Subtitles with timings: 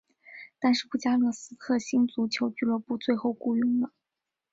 [0.59, 3.91] 但是布加勒斯特星足球俱乐部最后雇佣了。